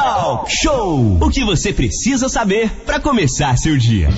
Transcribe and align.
Utah. 0.00 0.19
Talk 0.30 0.48
Show. 0.48 1.18
O 1.20 1.28
que 1.28 1.42
você 1.42 1.72
precisa 1.72 2.28
saber 2.28 2.70
para 2.86 3.00
começar 3.00 3.56
seu 3.56 3.76
dia. 3.76 4.10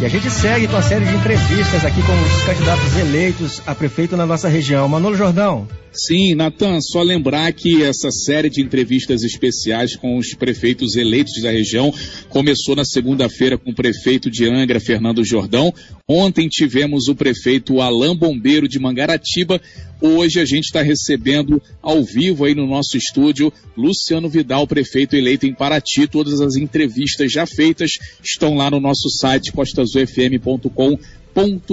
E 0.00 0.04
a 0.04 0.08
gente 0.08 0.28
segue 0.28 0.66
com 0.66 0.76
a 0.76 0.82
série 0.82 1.04
de 1.04 1.14
entrevistas 1.14 1.84
aqui 1.84 2.02
com 2.02 2.12
os 2.12 2.42
candidatos 2.42 2.96
eleitos 2.96 3.62
a 3.64 3.72
prefeito 3.72 4.16
na 4.16 4.26
nossa 4.26 4.48
região. 4.48 4.88
Manolo 4.88 5.16
Jordão. 5.16 5.68
Sim, 5.92 6.34
Natan, 6.34 6.80
só 6.80 7.02
lembrar 7.02 7.52
que 7.52 7.82
essa 7.82 8.10
série 8.10 8.48
de 8.48 8.62
entrevistas 8.62 9.22
especiais 9.22 9.94
com 9.94 10.16
os 10.16 10.34
prefeitos 10.34 10.96
eleitos 10.96 11.40
da 11.42 11.50
região 11.50 11.92
começou 12.30 12.74
na 12.74 12.84
segunda-feira 12.84 13.58
com 13.58 13.70
o 13.70 13.74
prefeito 13.74 14.30
de 14.30 14.48
Angra, 14.48 14.80
Fernando 14.80 15.22
Jordão. 15.22 15.72
Ontem 16.08 16.48
tivemos 16.48 17.08
o 17.08 17.14
prefeito 17.14 17.80
Alain 17.80 18.16
Bombeiro 18.16 18.66
de 18.66 18.78
Mangaratiba. 18.78 19.60
Hoje 20.00 20.40
a 20.40 20.44
gente 20.46 20.64
está 20.64 20.82
recebendo 20.82 21.62
ao 21.82 22.02
vivo 22.02 22.46
aí 22.46 22.54
no 22.54 22.66
nosso 22.66 22.96
estúdio 22.96 23.52
Luciano 23.76 24.28
Vidal, 24.28 24.66
prefeito 24.66 25.14
eleito 25.14 25.46
em 25.46 25.51
Paraty. 25.54 26.06
Todas 26.06 26.40
as 26.40 26.56
entrevistas 26.56 27.32
já 27.32 27.46
feitas 27.46 27.92
estão 28.22 28.54
lá 28.54 28.70
no 28.70 28.80
nosso 28.80 29.08
site 29.10 29.52
costasufm.com 29.52 30.98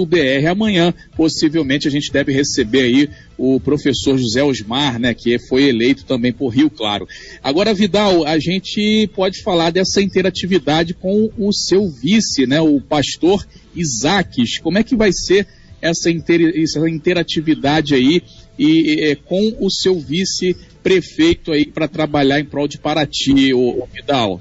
br 0.06 0.46
Amanhã, 0.50 0.94
possivelmente, 1.14 1.86
a 1.86 1.90
gente 1.90 2.10
deve 2.10 2.32
receber 2.32 2.82
aí 2.82 3.10
o 3.36 3.60
professor 3.60 4.16
José 4.16 4.42
Osmar, 4.42 4.98
né, 4.98 5.14
que 5.14 5.38
foi 5.38 5.64
eleito 5.64 6.04
também 6.04 6.32
por 6.32 6.48
Rio 6.48 6.70
Claro. 6.70 7.06
Agora, 7.42 7.74
Vidal, 7.74 8.26
a 8.26 8.38
gente 8.38 9.08
pode 9.14 9.42
falar 9.42 9.70
dessa 9.70 10.00
interatividade 10.02 10.94
com 10.94 11.30
o 11.36 11.52
seu 11.52 11.88
vice, 11.90 12.46
né, 12.46 12.60
o 12.60 12.80
pastor 12.80 13.46
Isaques. 13.74 14.58
Como 14.58 14.78
é 14.78 14.82
que 14.82 14.96
vai 14.96 15.12
ser 15.12 15.46
essa, 15.80 16.10
inter, 16.10 16.54
essa 16.56 16.88
interatividade 16.88 17.94
aí 17.94 18.22
e, 18.58 19.10
e 19.10 19.16
com 19.16 19.56
o 19.58 19.70
seu 19.70 19.98
vice-prefeito 20.80 21.52
aí 21.52 21.66
para 21.66 21.86
trabalhar 21.86 22.40
em 22.40 22.44
prol 22.44 22.66
de 22.66 22.78
Paraty, 22.78 23.52
o, 23.52 23.82
o 23.82 23.88
Vidal? 23.92 24.40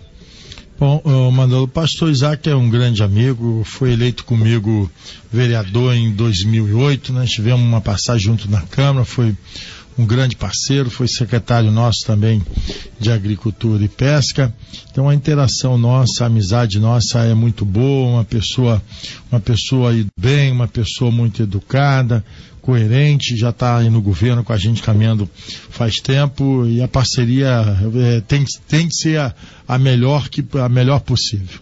Bom, 0.79 1.01
o 1.03 1.29
Manolo, 1.29 1.63
o 1.63 1.67
pastor 1.67 2.09
Isaac 2.09 2.49
é 2.49 2.55
um 2.55 2.69
grande 2.69 3.03
amigo, 3.03 3.63
foi 3.65 3.91
eleito 3.91 4.23
comigo 4.23 4.89
vereador 5.29 5.93
em 5.93 6.09
2008, 6.11 7.11
nós 7.11 7.29
tivemos 7.29 7.61
uma 7.61 7.81
passagem 7.81 8.27
junto 8.27 8.49
na 8.49 8.61
Câmara, 8.61 9.03
foi 9.03 9.35
um 9.97 10.05
grande 10.05 10.37
parceiro, 10.37 10.89
foi 10.89 11.09
secretário 11.09 11.69
nosso 11.69 12.05
também 12.05 12.41
de 12.97 13.11
Agricultura 13.11 13.83
e 13.83 13.89
Pesca. 13.89 14.53
Então 14.89 15.09
a 15.09 15.13
interação 15.13 15.77
nossa, 15.77 16.23
a 16.23 16.27
amizade 16.27 16.79
nossa 16.79 17.19
é 17.25 17.33
muito 17.33 17.65
boa, 17.65 18.13
uma 18.13 18.23
pessoa, 18.23 18.81
uma 19.29 19.41
pessoa 19.41 19.91
bem, 20.17 20.53
uma 20.53 20.69
pessoa 20.69 21.11
muito 21.11 21.43
educada, 21.43 22.23
coerente, 22.69 23.35
já 23.35 23.49
está 23.49 23.77
aí 23.77 23.89
no 23.89 23.99
governo 23.99 24.43
com 24.43 24.53
a 24.53 24.57
gente 24.57 24.83
caminhando 24.83 25.27
faz 25.71 25.95
tempo 25.95 26.67
e 26.67 26.83
a 26.83 26.87
parceria 26.87 27.65
é, 27.95 28.21
tem, 28.21 28.45
tem 28.67 28.87
que 28.87 28.93
ser 28.93 29.19
a, 29.19 29.33
a, 29.67 29.79
melhor 29.79 30.29
que 30.29 30.45
a 30.53 30.69
melhor 30.69 30.99
possível. 30.99 31.59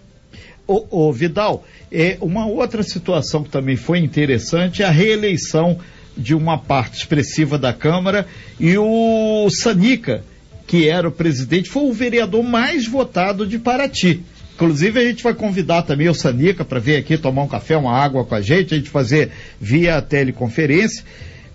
Ô, 0.68 1.14
Vidal, 1.14 1.66
é, 1.90 2.18
uma 2.20 2.46
outra 2.46 2.84
situação 2.84 3.42
que 3.42 3.50
também 3.50 3.78
foi 3.78 4.00
interessante 4.00 4.84
é 4.84 4.86
a 4.86 4.92
reeleição 4.92 5.80
de 6.18 6.36
uma 6.36 6.58
parte 6.58 6.98
expressiva 6.98 7.58
da 7.58 7.72
Câmara 7.72 8.28
e 8.60 8.78
o 8.78 9.50
Sanica, 9.50 10.26
que 10.68 10.90
era 10.90 11.08
o 11.08 11.12
presidente, 11.12 11.70
foi 11.70 11.84
o 11.84 11.94
vereador 11.94 12.44
mais 12.44 12.86
votado 12.86 13.48
de 13.48 13.58
Paraty. 13.58 14.22
Inclusive, 14.58 15.00
a 15.00 15.04
gente 15.04 15.24
vai 15.24 15.36
convidar 15.36 15.84
também 15.84 16.10
o 16.10 16.16
Sanica 16.16 16.66
para 16.66 16.80
vir 16.80 16.96
aqui 16.96 17.16
tomar 17.16 17.44
um 17.44 17.48
café, 17.48 17.78
uma 17.78 17.96
água 17.96 18.26
com 18.26 18.34
a 18.34 18.42
gente, 18.42 18.74
a 18.74 18.78
gente 18.78 18.90
fazer 18.90 19.30
via 19.62 20.02
teleconferência, 20.02 21.04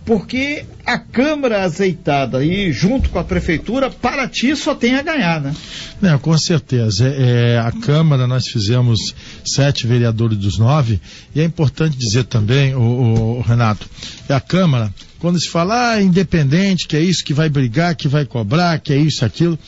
porque 0.05 0.65
a 0.87 0.99
Câmara 0.99 1.65
azeitada 1.65 2.39
aí, 2.39 2.73
junto 2.73 3.11
com 3.11 3.19
a 3.19 3.25
Prefeitura, 3.25 3.91
Paraty 3.91 4.55
só 4.55 4.73
tem 4.73 4.95
a 4.95 5.03
ganhar, 5.03 5.41
né? 5.41 5.53
Não, 6.01 6.17
com 6.17 6.39
certeza. 6.39 7.09
É, 7.09 7.55
é, 7.55 7.59
a 7.59 7.73
Câmara, 7.73 8.29
nós 8.29 8.47
fizemos 8.47 9.17
sete 9.45 9.85
vereadores 9.85 10.39
dos 10.39 10.57
nove, 10.57 11.01
e 11.35 11.41
é 11.41 11.45
importante 11.45 11.99
dizer 11.99 12.23
também, 12.25 12.73
o, 12.73 12.81
o, 12.81 13.39
o 13.39 13.41
Renato, 13.41 13.91
a 14.29 14.41
Câmara, 14.41 14.95
quando 15.19 15.41
se 15.41 15.49
fala 15.49 15.95
ah, 15.95 16.03
independente, 16.03 16.87
que 16.87 16.97
é 16.97 17.01
isso 17.01 17.25
que 17.25 17.35
vai 17.35 17.49
brigar, 17.49 17.97
que 17.97 18.07
vai 18.07 18.25
cobrar, 18.25 18.79
que 18.79 18.93
é 18.93 18.97
isso, 18.97 19.25
aquilo, 19.25 19.59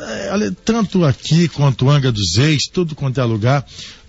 é, 0.00 0.50
tanto 0.64 1.04
aqui 1.04 1.48
quanto 1.48 1.88
Anga 1.88 2.12
dos 2.12 2.36
Reis, 2.36 2.64
tudo 2.72 2.94
quanto 2.94 3.20
é 3.20 3.24
lugar, 3.24 3.64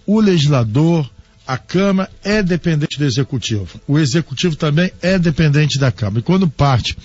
o 0.06 0.20
legislador, 0.20 1.10
a 1.48 1.58
Câmara 1.58 2.10
é 2.24 2.44
dependente 2.44 3.00
do 3.00 3.06
Executivo. 3.06 3.80
O 3.88 3.98
Executivo 3.98 4.58
também 4.58 4.92
é 5.02 5.18
dependente 5.18 5.80
da 5.80 5.90
Câmara. 5.90 6.20
E 6.20 6.24
quando 6.24 6.50
parte 6.50 6.98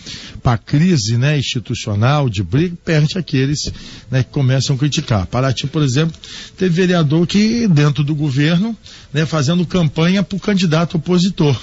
para 0.42 0.54
a 0.54 0.58
crise 0.58 1.16
né, 1.16 1.38
institucional, 1.38 2.28
de 2.28 2.42
briga, 2.42 2.76
perde 2.84 3.16
aqueles 3.16 3.72
né, 4.10 4.24
que 4.24 4.30
começam 4.30 4.74
a 4.74 4.78
criticar. 4.78 5.26
Paraty, 5.26 5.68
por 5.68 5.82
exemplo, 5.82 6.18
teve 6.56 6.74
vereador 6.74 7.24
que, 7.24 7.68
dentro 7.68 8.02
do 8.02 8.16
governo, 8.16 8.76
né, 9.12 9.26
fazendo 9.26 9.66
campanha 9.66 10.22
para 10.22 10.36
o 10.36 10.40
candidato 10.40 10.96
opositor. 10.96 11.58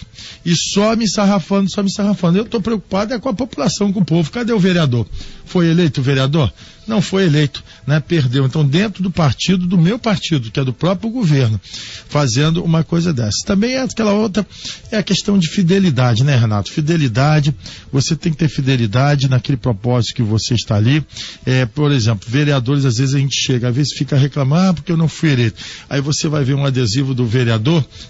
E 0.45 0.55
só 0.55 0.95
me 0.95 1.07
sarrafando, 1.07 1.69
só 1.69 1.81
me 1.81 1.91
sarrafando. 1.91 2.37
Eu 2.37 2.45
estou 2.45 2.61
preocupado 2.61 3.13
é 3.13 3.19
com 3.19 3.29
a 3.29 3.33
população, 3.33 3.91
com 3.91 4.01
o 4.01 4.05
povo. 4.05 4.29
Cadê 4.31 4.53
o 4.53 4.59
vereador? 4.59 5.05
Foi 5.45 5.67
eleito 5.67 6.01
o 6.01 6.03
vereador? 6.03 6.51
Não 6.89 7.03
foi 7.03 7.25
eleito, 7.25 7.63
né? 7.85 7.99
Perdeu. 7.99 8.45
Então, 8.47 8.65
dentro 8.65 9.03
do 9.03 9.11
partido, 9.11 9.67
do 9.67 9.77
meu 9.77 9.99
partido, 9.99 10.49
que 10.49 10.59
é 10.59 10.63
do 10.63 10.73
próprio 10.73 11.11
governo, 11.11 11.61
fazendo 12.09 12.63
uma 12.63 12.83
coisa 12.83 13.13
dessa. 13.13 13.45
Também 13.45 13.73
é 13.73 13.83
aquela 13.83 14.11
outra, 14.11 14.45
é 14.91 14.97
a 14.97 15.03
questão 15.03 15.37
de 15.37 15.47
fidelidade, 15.47 16.23
né, 16.23 16.35
Renato? 16.35 16.71
Fidelidade, 16.71 17.53
você 17.91 18.15
tem 18.15 18.31
que 18.31 18.39
ter 18.39 18.49
fidelidade 18.49 19.29
naquele 19.29 19.57
propósito 19.57 20.15
que 20.15 20.23
você 20.23 20.55
está 20.55 20.77
ali. 20.77 21.05
É, 21.45 21.67
por 21.67 21.91
exemplo, 21.91 22.27
vereadores, 22.27 22.85
às 22.85 22.97
vezes 22.97 23.13
a 23.13 23.19
gente 23.19 23.35
chega, 23.35 23.69
às 23.69 23.75
vezes 23.75 23.93
fica 23.93 24.17
reclamando, 24.17 24.69
ah, 24.69 24.73
porque 24.73 24.91
eu 24.91 24.97
não 24.97 25.07
fui 25.07 25.31
eleito. 25.31 25.61
Aí 25.87 26.01
você 26.01 26.27
vai 26.27 26.43
ver 26.43 26.55
um 26.55 26.65
adesivo 26.65 27.13
do 27.13 27.23
vereador, 27.23 27.38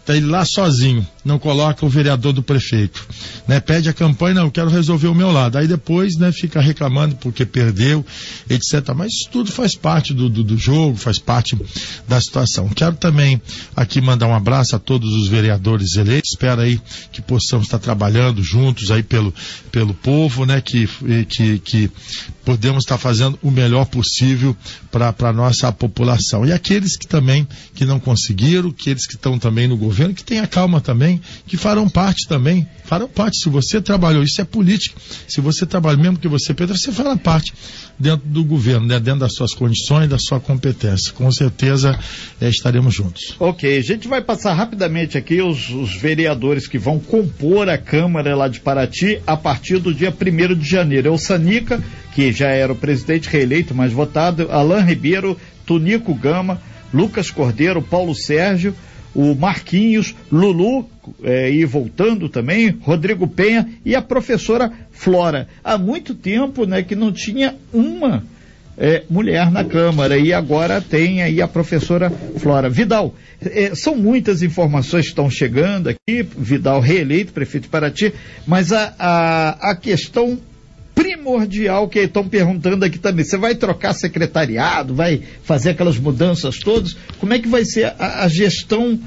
tá 0.06 0.16
ele 0.16 0.26
lá 0.26 0.46
sozinho, 0.46 1.06
não 1.24 1.38
coloca 1.38 1.86
o 1.86 1.90
vereador 1.90 2.34
do 2.34 2.42
prefeito. 2.42 3.06
Né? 3.48 3.60
Pede 3.60 3.90
a 3.90 3.94
campanha, 3.94 4.36
não, 4.36 4.46
eu 4.46 4.52
quero 4.52 4.70
resolver 4.70 5.08
o 5.08 5.16
meu 5.16 5.32
lado. 5.32 5.58
Aí 5.58 5.68
depois, 5.68 6.18
né, 6.18 6.32
fica 6.32 6.62
reclamando 6.62 7.16
porque 7.16 7.46
perdeu, 7.46 8.06
etc. 8.50 8.94
Mas 8.96 9.14
isso 9.14 9.30
tudo 9.32 9.52
faz 9.52 9.76
parte 9.76 10.14
do, 10.14 10.30
do, 10.30 10.44
do 10.44 10.58
jogo, 10.58 10.98
faz 10.98 11.20
parte 11.20 11.58
da 12.08 12.20
situação. 12.20 12.70
Quero 12.70 12.96
também 12.96 13.42
aqui 13.76 14.02
mandar 14.02 14.28
um 14.28 14.36
abraço 14.36 14.76
a 14.76 14.80
todos 14.80 15.14
os 15.14 15.28
vereadores 15.28 15.96
eleitos. 15.96 16.32
Espero 16.32 16.62
aí 16.62 16.82
que 17.12 17.22
possamos 17.22 17.68
estar 17.68 17.80
trabalhando 17.80 18.44
juntos 18.44 18.92
aí 18.92 19.04
pelo, 19.04 19.34
pelo 19.72 19.94
povo, 19.94 20.46
né? 20.46 20.62
Que, 20.62 20.88
que, 21.28 21.60
que 21.60 21.92
podemos 22.44 22.84
estar 22.84 22.98
fazendo 22.98 23.38
o 23.44 23.52
melhor 23.52 23.86
possível 23.86 24.56
para 24.92 25.14
a 25.20 25.34
nossa 25.34 25.72
população. 25.72 26.46
E 26.46 26.52
aqueles 26.52 26.98
que 26.98 27.08
também 27.08 27.48
que 27.76 27.86
não 27.86 28.00
conseguiram, 28.00 28.70
aqueles 28.70 29.06
que 29.06 29.18
estão 29.20 29.38
também 29.38 29.68
no 29.68 29.78
governo, 29.78 30.14
que 30.14 30.24
tenha 30.24 30.48
calma 30.48 30.80
também, 30.80 31.22
que 31.46 31.58
farão 31.58 31.90
parte 31.90 32.28
também, 32.28 32.68
farão 32.86 33.08
parte. 33.08 33.38
Se 33.38 33.50
você 33.50 33.82
trabalhou, 33.82 34.24
isso 34.24 34.42
é 34.42 34.46
política. 34.46 34.96
Se 35.28 35.42
você 35.42 35.66
trabalha, 35.66 35.98
mesmo 35.98 36.18
que 36.18 36.28
você, 36.28 36.54
Pedro, 36.54 36.78
você 36.78 36.92
fará 36.92 37.16
parte 37.18 37.54
dentro 38.00 38.26
do 38.28 38.44
governo, 38.46 38.88
né? 38.88 39.00
dentro 39.00 39.20
das 39.20 39.34
suas 39.34 39.54
condições, 39.54 40.10
da 40.10 40.18
sua 40.18 40.40
competência. 40.40 41.12
Com 41.12 41.30
certeza 41.32 42.00
é, 42.40 42.48
estaremos 42.48 42.96
juntos. 42.96 43.36
Ok, 43.40 43.78
a 43.78 43.82
gente 43.82 44.08
vai 44.08 44.22
passar 44.22 44.54
rapidamente 44.54 45.18
aqui 45.18 45.42
os, 45.42 45.70
os, 45.70 45.96
vereadores 45.96 46.66
que 46.66 46.78
vão 46.78 46.98
compor 46.98 47.68
a 47.68 47.78
Câmara 47.78 48.36
lá 48.36 48.48
de 48.48 48.62
Paraty 48.62 49.22
a 49.28 49.36
partir 49.36 49.80
do 49.80 49.94
dia 49.94 50.14
1 50.14 50.56
de 50.56 50.68
janeiro. 50.68 51.10
É 51.10 51.12
o 51.12 51.18
Sanica, 51.18 51.84
que 52.16 52.32
já 52.32 52.48
era 52.48 52.72
o 52.72 52.76
presidente 52.76 53.28
reeleito 53.28 53.76
mais 53.76 53.92
votado, 53.92 54.50
Alain 54.50 54.86
Ribeiro, 54.86 55.38
Tunico 55.66 56.14
Gama, 56.14 56.62
Lucas 56.94 57.30
Cordeiro, 57.30 57.82
Paulo 57.82 58.16
Sérgio, 58.16 58.74
o 59.20 59.36
Marquinhos, 59.36 60.16
Lulu, 60.32 60.90
é, 61.22 61.52
e 61.52 61.66
voltando 61.66 62.30
também, 62.30 62.70
Rodrigo 62.82 63.28
Penha 63.28 63.68
e 63.84 63.94
a 63.94 64.02
professora 64.02 64.72
Flora. 64.92 65.46
Há 65.62 65.78
muito 65.78 66.16
tempo 66.16 66.66
né, 66.66 66.82
que 66.84 66.96
não 66.96 67.12
tinha 67.12 67.54
uma 67.74 68.24
é, 68.78 69.04
mulher 69.10 69.52
na 69.52 69.66
Câmara 69.66 70.18
e 70.18 70.32
agora 70.32 70.80
tem 70.80 71.22
aí 71.22 71.42
a 71.42 71.50
professora 71.50 72.10
Flora. 72.38 72.70
Vidal, 72.70 73.14
é, 73.42 73.76
são 73.76 73.94
muitas 73.94 74.42
informações 74.42 75.04
que 75.04 75.10
estão 75.10 75.30
chegando 75.30 75.90
aqui, 75.90 76.24
Vidal 76.24 76.80
reeleito, 76.80 77.34
prefeito 77.34 77.64
de 77.64 77.70
Paraty, 77.70 78.14
mas 78.48 78.72
a, 78.72 78.94
a, 78.98 79.72
a 79.72 79.76
questão 79.76 80.40
primordial 81.00 81.88
que 81.88 82.00
estão 82.00 82.28
perguntando 82.28 82.84
aqui 82.84 83.00
também. 83.00 83.24
Você 83.24 83.38
vai 83.38 83.56
trocar 83.56 83.94
secretariado, 83.94 84.94
vai 84.94 85.22
fazer 85.44 85.70
aquelas 85.70 85.98
mudanças 85.98 86.60
todas? 86.60 86.98
Como 87.20 87.34
é 87.34 87.40
que 87.40 87.48
vai 87.48 87.64
ser 87.64 87.94
a, 87.98 88.26
a 88.26 88.28
gestão 88.28 89.00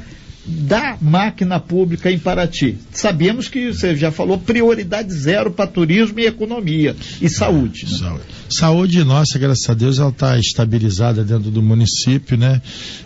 da 0.44 0.96
máquina 1.00 1.60
pública 1.60 2.10
em 2.10 2.18
Paraty. 2.18 2.76
Sabemos 2.92 3.48
que 3.48 3.72
você 3.72 3.94
já 3.94 4.10
falou 4.10 4.38
prioridade 4.38 5.12
zero 5.12 5.50
para 5.50 5.66
turismo 5.66 6.18
e 6.18 6.26
economia 6.26 6.96
e 7.20 7.28
saúde. 7.28 7.84
Né? 7.84 7.98
Saúde. 7.98 8.24
Saúde 8.48 9.04
nossa, 9.04 9.38
graças 9.38 9.68
a 9.70 9.74
Deus, 9.74 9.98
ela 9.98 10.10
está 10.10 10.38
estabilizada 10.38 11.24
dentro 11.24 11.50
do 11.50 11.62
município, 11.62 12.36
né? 12.36 12.60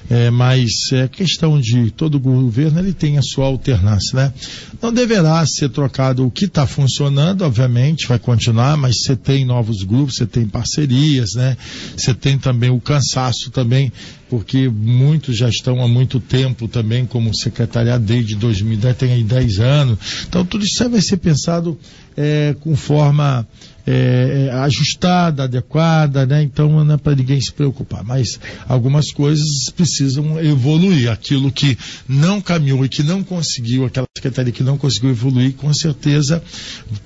É, 0.08 0.30
mas 0.30 0.70
é 0.92 1.08
questão 1.08 1.60
de 1.60 1.90
todo 1.90 2.18
governo 2.18 2.78
ele 2.78 2.92
tem 2.92 3.18
a 3.18 3.22
sua 3.22 3.46
alternância, 3.46 4.16
né? 4.16 4.32
Não 4.80 4.92
deverá 4.92 5.44
ser 5.46 5.68
trocado 5.68 6.24
o 6.24 6.30
que 6.30 6.44
está 6.44 6.66
funcionando, 6.66 7.42
obviamente, 7.42 8.06
vai 8.06 8.18
continuar, 8.18 8.76
mas 8.76 9.02
você 9.02 9.16
tem 9.16 9.44
novos 9.44 9.82
grupos, 9.82 10.16
você 10.16 10.26
tem 10.26 10.46
parcerias, 10.46 11.34
né? 11.34 11.56
Você 11.96 12.14
tem 12.14 12.38
também 12.38 12.70
o 12.70 12.80
cansaço 12.80 13.50
também, 13.50 13.92
porque 14.28 14.68
muitos 14.68 15.36
já 15.36 15.48
estão 15.48 15.82
há 15.82 15.88
muito 15.88 16.20
tempo 16.20 16.68
também 16.68 17.06
como 17.06 17.25
secretariado 17.34 18.04
desde 18.04 18.34
2010, 18.36 18.96
tem 18.96 19.12
aí 19.12 19.22
10 19.22 19.60
anos. 19.60 19.98
Então 20.28 20.44
tudo 20.44 20.64
isso 20.64 20.88
vai 20.88 21.00
ser 21.00 21.16
pensado 21.18 21.78
é, 22.16 22.54
com 22.60 22.74
forma 22.76 23.46
é, 23.86 24.48
é, 24.48 24.58
ajustada, 24.62 25.44
adequada, 25.44 26.26
né? 26.26 26.42
Então 26.42 26.84
não 26.84 26.94
é 26.94 26.98
para 26.98 27.14
ninguém 27.14 27.40
se 27.40 27.52
preocupar. 27.52 28.02
Mas 28.02 28.40
algumas 28.68 29.12
coisas 29.12 29.70
precisam 29.76 30.40
evoluir. 30.40 31.08
Aquilo 31.10 31.52
que 31.52 31.78
não 32.08 32.40
caminhou 32.40 32.84
e 32.84 32.88
que 32.88 33.02
não 33.02 33.22
conseguiu, 33.22 33.84
aquela 33.84 34.06
secretaria 34.16 34.52
que 34.52 34.64
não 34.64 34.76
conseguiu 34.76 35.10
evoluir, 35.10 35.52
com 35.54 35.72
certeza 35.72 36.42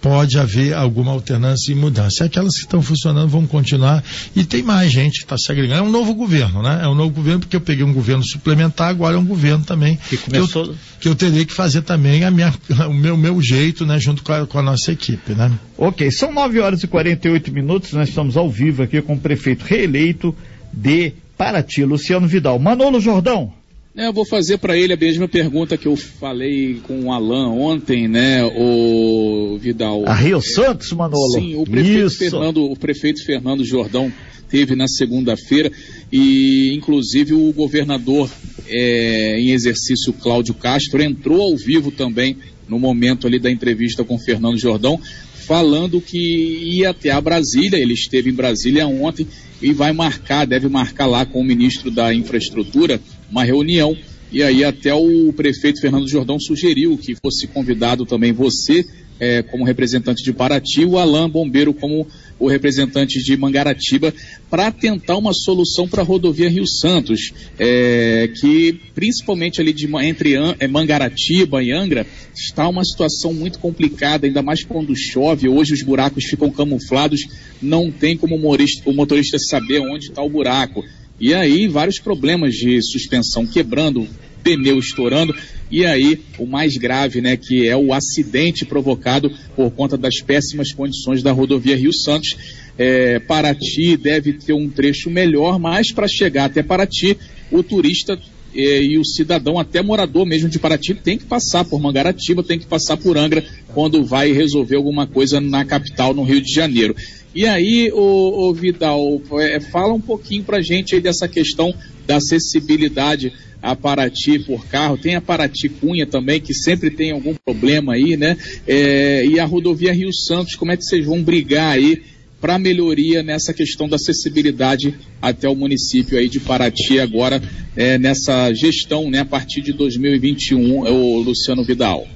pode 0.00 0.38
haver 0.38 0.72
alguma 0.72 1.12
alternância 1.12 1.70
e 1.70 1.74
mudança. 1.74 2.24
Aquelas 2.24 2.54
que 2.54 2.62
estão 2.62 2.80
funcionando 2.80 3.28
vão 3.28 3.46
continuar 3.46 4.02
e 4.34 4.42
tem 4.42 4.62
mais 4.62 4.90
gente 4.90 5.18
que 5.18 5.24
está 5.24 5.36
se 5.36 5.52
agregando. 5.52 5.80
É 5.80 5.82
um 5.82 5.90
novo 5.90 6.14
governo, 6.14 6.62
né? 6.62 6.80
É 6.82 6.88
um 6.88 6.94
novo 6.94 7.10
governo 7.10 7.40
porque 7.40 7.56
eu 7.56 7.60
peguei 7.60 7.84
um 7.84 7.92
governo 7.92 8.24
suplementar, 8.24 8.88
agora 8.88 9.16
é 9.16 9.18
um 9.18 9.26
governo 9.26 9.64
também 9.64 9.98
que, 10.08 10.16
começou... 10.16 10.64
que, 10.64 10.70
eu, 10.70 10.76
que 11.00 11.08
eu 11.08 11.14
terei 11.14 11.44
que 11.44 11.52
fazer 11.52 11.82
também 11.82 12.24
a 12.24 12.30
minha, 12.30 12.54
o 12.88 12.94
meu, 12.94 13.18
meu 13.18 13.42
jeito, 13.42 13.84
né? 13.84 14.00
Junto 14.00 14.22
com 14.22 14.32
a, 14.32 14.46
com 14.46 14.58
a 14.58 14.62
nossa 14.62 14.92
equipe, 14.92 15.34
né? 15.34 15.50
Ok, 15.76 16.10
são 16.10 16.32
nove 16.32 16.58
horas 16.60 16.69
horas 16.70 16.84
e 16.84 16.86
48 16.86 17.52
minutos, 17.52 17.92
nós 17.92 18.08
estamos 18.08 18.36
ao 18.36 18.48
vivo 18.48 18.84
aqui 18.84 19.02
com 19.02 19.14
o 19.14 19.18
prefeito 19.18 19.64
reeleito 19.64 20.34
de 20.72 21.12
Paraty, 21.36 21.84
Luciano 21.84 22.28
Vidal. 22.28 22.60
Manolo 22.60 23.00
Jordão. 23.00 23.52
É, 23.96 24.06
eu 24.06 24.12
vou 24.12 24.24
fazer 24.24 24.58
para 24.58 24.76
ele 24.76 24.92
a 24.92 24.96
mesma 24.96 25.26
pergunta 25.26 25.76
que 25.76 25.86
eu 25.86 25.96
falei 25.96 26.80
com 26.86 27.06
o 27.06 27.12
Alain 27.12 27.46
ontem, 27.58 28.06
né, 28.06 28.44
o 28.44 29.58
Vidal. 29.60 30.04
A 30.06 30.14
Rio 30.14 30.40
Santos, 30.40 30.92
Manolo. 30.92 31.32
Sim, 31.32 31.56
o 31.56 31.64
prefeito, 31.64 32.10
Fernando, 32.16 32.64
o 32.64 32.76
prefeito 32.76 33.24
Fernando 33.24 33.64
Jordão 33.64 34.12
teve 34.48 34.76
na 34.76 34.86
segunda-feira 34.86 35.72
e, 36.12 36.72
inclusive, 36.72 37.34
o 37.34 37.52
governador 37.52 38.30
é, 38.68 39.40
em 39.40 39.50
exercício 39.50 40.12
Cláudio 40.12 40.54
Castro 40.54 41.02
entrou 41.02 41.42
ao 41.42 41.56
vivo 41.56 41.90
também 41.90 42.36
no 42.68 42.78
momento 42.78 43.26
ali 43.26 43.40
da 43.40 43.50
entrevista 43.50 44.04
com 44.04 44.16
Fernando 44.16 44.56
Jordão 44.56 45.00
falando 45.50 46.00
que 46.00 46.16
ia 46.16 46.90
até 46.90 47.10
a 47.10 47.20
Brasília, 47.20 47.76
ele 47.76 47.94
esteve 47.94 48.30
em 48.30 48.32
Brasília 48.32 48.86
ontem 48.86 49.26
e 49.60 49.72
vai 49.72 49.92
marcar, 49.92 50.46
deve 50.46 50.68
marcar 50.68 51.06
lá 51.06 51.26
com 51.26 51.40
o 51.40 51.44
ministro 51.44 51.90
da 51.90 52.14
Infraestrutura 52.14 53.00
uma 53.28 53.42
reunião. 53.42 53.96
E 54.30 54.44
aí 54.44 54.62
até 54.62 54.94
o 54.94 55.32
prefeito 55.32 55.80
Fernando 55.80 56.08
Jordão 56.08 56.38
sugeriu 56.38 56.96
que 56.96 57.16
fosse 57.16 57.48
convidado 57.48 58.06
também 58.06 58.32
você, 58.32 58.86
é, 59.20 59.42
como 59.42 59.64
representante 59.64 60.24
de 60.24 60.32
Paraty, 60.32 60.84
o 60.84 60.98
Alain 60.98 61.28
Bombeiro 61.28 61.74
como 61.74 62.06
o 62.38 62.48
representante 62.48 63.22
de 63.22 63.36
Mangaratiba, 63.36 64.14
para 64.48 64.72
tentar 64.72 65.18
uma 65.18 65.34
solução 65.34 65.86
para 65.86 66.00
a 66.00 66.04
rodovia 66.04 66.48
Rio 66.48 66.66
Santos, 66.66 67.32
é, 67.58 68.30
que 68.40 68.80
principalmente 68.94 69.60
ali 69.60 69.74
de, 69.74 69.86
entre 70.02 70.34
é, 70.58 70.66
Mangaratiba 70.66 71.62
e 71.62 71.70
Angra 71.70 72.06
está 72.34 72.66
uma 72.66 72.82
situação 72.82 73.34
muito 73.34 73.58
complicada, 73.58 74.26
ainda 74.26 74.42
mais 74.42 74.64
quando 74.64 74.96
chove. 74.96 75.48
Hoje 75.48 75.74
os 75.74 75.82
buracos 75.82 76.24
ficam 76.24 76.50
camuflados, 76.50 77.20
não 77.60 77.90
tem 77.90 78.16
como 78.16 78.36
o 78.36 78.38
motorista, 78.38 78.88
o 78.88 78.94
motorista 78.94 79.38
saber 79.38 79.80
onde 79.80 80.06
está 80.06 80.22
o 80.22 80.30
buraco. 80.30 80.82
E 81.20 81.34
aí 81.34 81.68
vários 81.68 81.98
problemas 81.98 82.54
de 82.54 82.80
suspensão 82.80 83.46
quebrando, 83.46 84.08
pneu 84.42 84.78
estourando. 84.78 85.34
E 85.70 85.86
aí, 85.86 86.20
o 86.38 86.46
mais 86.46 86.76
grave, 86.76 87.20
né, 87.20 87.36
que 87.36 87.68
é 87.68 87.76
o 87.76 87.92
acidente 87.92 88.64
provocado 88.64 89.30
por 89.54 89.70
conta 89.70 89.96
das 89.96 90.20
péssimas 90.20 90.72
condições 90.72 91.22
da 91.22 91.32
rodovia 91.32 91.76
Rio 91.76 91.92
Santos. 91.92 92.36
É, 92.76 93.18
Paraty 93.20 93.96
deve 93.96 94.32
ter 94.32 94.52
um 94.52 94.68
trecho 94.68 95.10
melhor, 95.10 95.58
mas 95.58 95.92
para 95.92 96.08
chegar 96.08 96.46
até 96.46 96.62
Paraty, 96.62 97.16
o 97.50 97.62
turista 97.62 98.18
é, 98.54 98.82
e 98.82 98.98
o 98.98 99.04
cidadão, 99.04 99.58
até 99.58 99.80
morador 99.80 100.26
mesmo 100.26 100.48
de 100.48 100.58
Paraty, 100.58 100.94
tem 100.94 101.16
que 101.16 101.24
passar 101.24 101.64
por 101.64 101.80
Mangaratiba, 101.80 102.42
tem 102.42 102.58
que 102.58 102.66
passar 102.66 102.96
por 102.96 103.16
Angra 103.16 103.44
quando 103.72 104.04
vai 104.04 104.32
resolver 104.32 104.76
alguma 104.76 105.06
coisa 105.06 105.40
na 105.40 105.64
capital, 105.64 106.14
no 106.14 106.24
Rio 106.24 106.40
de 106.40 106.52
Janeiro. 106.52 106.96
E 107.32 107.46
aí, 107.46 107.92
o, 107.92 108.48
o 108.48 108.54
Vidal, 108.54 109.22
é, 109.38 109.60
fala 109.60 109.92
um 109.92 110.00
pouquinho 110.00 110.42
para 110.42 110.60
gente 110.60 110.96
aí 110.96 111.00
dessa 111.00 111.28
questão 111.28 111.72
da 112.06 112.16
acessibilidade 112.16 113.32
a 113.62 113.76
Paraty 113.76 114.38
por 114.40 114.66
carro, 114.66 114.96
tem 114.96 115.16
a 115.16 115.20
Paraty 115.20 115.68
Cunha 115.68 116.06
também, 116.06 116.40
que 116.40 116.54
sempre 116.54 116.90
tem 116.90 117.10
algum 117.10 117.34
problema 117.44 117.92
aí, 117.92 118.16
né? 118.16 118.36
É, 118.66 119.24
e 119.26 119.38
a 119.38 119.44
rodovia 119.44 119.92
Rio 119.92 120.12
Santos, 120.14 120.54
como 120.54 120.72
é 120.72 120.76
que 120.76 120.84
vocês 120.84 121.04
vão 121.04 121.22
brigar 121.22 121.72
aí 121.72 122.02
para 122.40 122.58
melhoria 122.58 123.22
nessa 123.22 123.52
questão 123.52 123.86
da 123.86 123.96
acessibilidade 123.96 124.94
até 125.20 125.46
o 125.46 125.54
município 125.54 126.18
aí 126.18 126.28
de 126.28 126.40
Paraty 126.40 126.98
agora 126.98 127.40
é, 127.76 127.98
nessa 127.98 128.52
gestão, 128.54 129.10
né, 129.10 129.18
a 129.18 129.24
partir 129.26 129.60
de 129.60 129.74
2021, 129.74 130.86
é 130.86 130.90
o 130.90 131.18
Luciano 131.18 131.62
Vidal. 131.62 132.08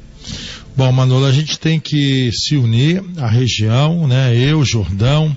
Bom, 0.77 0.91
Manolo, 0.91 1.25
a 1.25 1.31
gente 1.31 1.57
tem 1.57 1.79
que 1.79 2.33
se 2.33 2.57
unir, 2.57 3.01
a 3.19 3.29
região, 3.29 4.09
né? 4.09 4.37
Eu, 4.37 4.65
Jordão, 4.65 5.37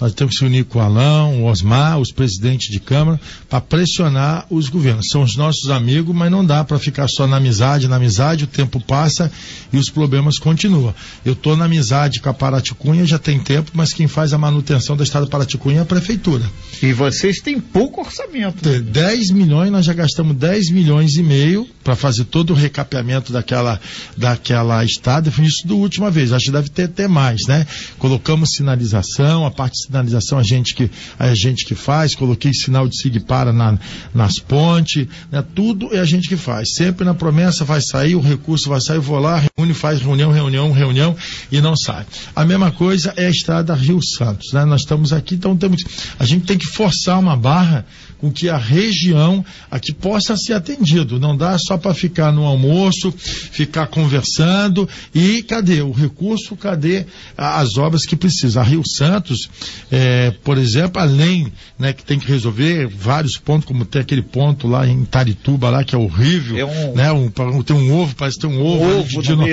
nós 0.00 0.14
temos 0.14 0.34
que 0.34 0.38
se 0.38 0.44
unir 0.46 0.64
com 0.64 0.78
o 0.78 0.82
Alão, 0.82 1.42
o 1.42 1.44
Osmar, 1.44 1.98
os 1.98 2.10
presidentes 2.10 2.72
de 2.72 2.80
Câmara, 2.80 3.20
para 3.46 3.60
pressionar 3.60 4.46
os 4.48 4.70
governos. 4.70 5.08
São 5.10 5.22
os 5.22 5.36
nossos 5.36 5.68
amigos, 5.68 6.16
mas 6.16 6.30
não 6.30 6.42
dá 6.42 6.64
para 6.64 6.78
ficar 6.78 7.08
só 7.08 7.26
na 7.26 7.36
amizade, 7.36 7.88
na 7.88 7.96
amizade, 7.96 8.44
o 8.44 8.46
tempo 8.46 8.80
passa 8.80 9.30
e 9.70 9.76
os 9.76 9.90
problemas 9.90 10.38
continuam. 10.38 10.94
Eu 11.26 11.34
estou 11.34 11.54
na 11.58 11.66
amizade 11.66 12.18
com 12.18 12.30
a 12.30 12.34
Paraticunha 12.34 13.04
já 13.04 13.18
tem 13.18 13.38
tempo, 13.38 13.72
mas 13.74 13.92
quem 13.92 14.08
faz 14.08 14.32
a 14.32 14.38
manutenção 14.38 14.96
da 14.96 15.04
estrada 15.04 15.26
Paraticunha 15.26 15.80
é 15.80 15.82
a 15.82 15.84
prefeitura. 15.84 16.44
E 16.82 16.94
vocês 16.94 17.40
têm 17.40 17.60
pouco 17.60 18.00
orçamento. 18.00 18.66
10 18.80 19.30
milhões, 19.30 19.70
nós 19.70 19.84
já 19.84 19.92
gastamos 19.92 20.34
10 20.36 20.70
milhões 20.70 21.16
e 21.16 21.22
meio 21.22 21.68
para 21.90 21.96
fazer 21.96 22.24
todo 22.26 22.50
o 22.50 22.54
recapeamento 22.54 23.32
daquela, 23.32 23.80
daquela 24.16 24.84
está, 24.84 25.18
definiu 25.18 25.48
isso 25.48 25.66
da 25.66 25.74
última 25.74 26.08
vez, 26.08 26.32
acho 26.32 26.44
que 26.44 26.52
deve 26.52 26.68
ter 26.68 26.84
até 26.84 27.08
mais, 27.08 27.40
né? 27.48 27.66
Colocamos 27.98 28.50
sinalização, 28.50 29.44
a 29.44 29.50
parte 29.50 29.72
de 29.72 29.86
sinalização 29.86 30.38
a 30.38 30.42
gente 30.44 30.72
que, 30.72 30.88
a 31.18 31.34
gente 31.34 31.64
que 31.64 31.74
faz, 31.74 32.14
coloquei 32.14 32.54
sinal 32.54 32.86
de 32.86 32.96
sig 32.96 33.18
para 33.18 33.52
na, 33.52 33.76
nas 34.14 34.38
pontes, 34.38 35.08
né? 35.32 35.42
Tudo 35.52 35.92
é 35.92 35.98
a 35.98 36.04
gente 36.04 36.28
que 36.28 36.36
faz. 36.36 36.74
Sempre 36.74 37.04
na 37.04 37.12
promessa 37.12 37.64
vai 37.64 37.80
sair, 37.80 38.14
o 38.14 38.20
recurso 38.20 38.68
vai 38.68 38.80
sair, 38.80 38.98
eu 38.98 39.02
vou 39.02 39.18
lá, 39.18 39.42
reúne, 39.56 39.74
faz 39.74 40.00
reunião, 40.00 40.30
reunião, 40.30 40.70
reunião 40.70 41.16
e 41.50 41.60
não 41.60 41.74
sai. 41.76 42.06
A 42.36 42.44
mesma 42.44 42.70
coisa 42.70 43.12
é 43.16 43.26
a 43.26 43.30
estrada 43.30 43.74
Rio 43.74 44.00
Santos, 44.00 44.52
né? 44.52 44.64
Nós 44.64 44.82
estamos 44.82 45.12
aqui, 45.12 45.34
então 45.34 45.56
temos, 45.56 45.82
a 46.20 46.24
gente 46.24 46.46
tem 46.46 46.56
que 46.56 46.66
forçar 46.66 47.18
uma 47.18 47.36
barra 47.36 47.84
com 48.20 48.30
que 48.30 48.48
a 48.48 48.58
região 48.58 49.44
aqui 49.70 49.92
possa 49.92 50.36
ser 50.36 50.52
atendido. 50.52 51.18
Não 51.18 51.36
dá 51.36 51.58
só 51.58 51.78
para 51.80 51.94
ficar 51.94 52.32
no 52.32 52.44
almoço, 52.44 53.12
ficar 53.12 53.86
conversando 53.86 54.88
e 55.14 55.42
cadê 55.42 55.82
o 55.82 55.92
recurso, 55.92 56.54
cadê 56.56 57.06
as 57.36 57.76
obras 57.76 58.04
que 58.04 58.14
precisa. 58.14 58.60
A 58.60 58.64
Rio 58.64 58.82
Santos, 58.86 59.48
é, 59.90 60.32
por 60.44 60.58
exemplo, 60.58 61.00
além 61.00 61.52
né, 61.78 61.92
que 61.92 62.04
tem 62.04 62.18
que 62.18 62.28
resolver 62.28 62.86
vários 62.86 63.36
pontos, 63.36 63.66
como 63.66 63.84
tem 63.84 64.02
aquele 64.02 64.22
ponto 64.22 64.68
lá 64.68 64.86
em 64.86 65.04
Tarituba 65.04 65.70
lá 65.70 65.82
que 65.82 65.94
é 65.94 65.98
horrível, 65.98 66.58
é 66.58 66.64
um... 66.64 66.94
né, 66.94 67.12
um, 67.12 67.62
tem 67.62 67.76
um 67.76 67.92
ovo, 67.94 68.14
parece 68.14 68.38
que 68.38 68.46
tem 68.46 68.56
um 68.56 68.62
ovo, 68.62 68.84
um 68.84 68.98
ovo, 69.00 69.22
de, 69.22 69.28
dino... 69.28 69.44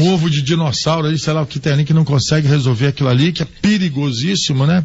um 0.00 0.12
ovo 0.12 0.30
de 0.30 0.42
dinossauro 0.42 1.06
ali, 1.06 1.18
sei 1.18 1.32
lá 1.32 1.42
o 1.42 1.46
que 1.46 1.58
tem 1.58 1.72
ali 1.72 1.84
que 1.84 1.94
não 1.94 2.04
consegue 2.04 2.48
resolver 2.48 2.88
aquilo 2.88 3.08
ali, 3.08 3.32
que 3.32 3.42
é 3.42 3.46
perigosíssimo, 3.46 4.66
né? 4.66 4.84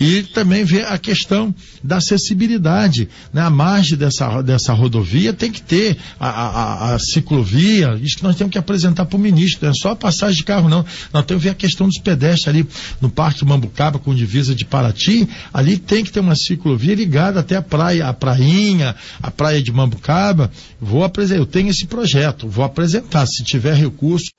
E 0.00 0.22
também 0.22 0.64
ver 0.64 0.86
a 0.86 0.98
questão 0.98 1.54
da 1.82 1.96
acessibilidade. 1.96 3.08
Né? 3.32 3.42
A 3.42 3.50
margem 3.50 3.96
dessa, 3.96 4.42
dessa 4.42 4.72
rodovia 4.72 5.32
tem 5.32 5.50
que 5.50 5.60
ter 5.60 5.96
a, 6.20 6.28
a, 6.28 6.94
a 6.94 6.98
ciclovia, 6.98 7.98
isso 8.02 8.18
que 8.18 8.22
nós 8.22 8.36
temos 8.36 8.52
que 8.52 8.58
apresentar 8.58 9.06
para 9.06 9.16
o 9.16 9.20
ministro, 9.20 9.64
não 9.64 9.70
é 9.70 9.74
só 9.74 9.92
a 9.92 9.96
passagem 9.96 10.36
de 10.36 10.44
carro, 10.44 10.68
não. 10.68 10.84
Nós 11.12 11.24
temos 11.24 11.42
que 11.42 11.48
ver 11.48 11.52
a 11.52 11.54
questão 11.54 11.86
dos 11.86 11.98
pedestres 11.98 12.46
ali 12.48 12.66
no 13.00 13.08
Parque 13.08 13.44
Mambucaba, 13.44 13.98
com 13.98 14.14
divisa 14.14 14.54
de 14.54 14.66
Paraty, 14.66 15.26
ali 15.52 15.78
tem 15.78 16.04
que 16.04 16.12
ter 16.12 16.20
uma 16.20 16.36
ciclovia 16.36 16.94
ligada 16.94 17.40
até 17.40 17.56
a 17.56 17.62
praia, 17.62 18.06
a 18.06 18.12
prainha, 18.12 18.94
a 19.22 19.30
praia 19.30 19.62
de 19.62 19.72
Mambucaba. 19.72 20.50
Vou 20.80 21.02
apresentar, 21.04 21.40
eu 21.40 21.46
tenho 21.46 21.70
esse 21.70 21.86
projeto, 21.86 22.48
vou 22.48 22.64
apresentar. 22.64 23.26
Se 23.26 23.42
tiver 23.42 23.74
recurso, 23.74 24.30